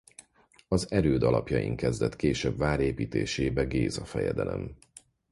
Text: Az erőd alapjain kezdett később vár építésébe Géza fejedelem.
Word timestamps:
Az 0.67 0.91
erőd 0.91 1.23
alapjain 1.23 1.75
kezdett 1.75 2.15
később 2.15 2.57
vár 2.57 2.79
építésébe 2.79 3.63
Géza 3.63 4.05
fejedelem. 4.05 4.75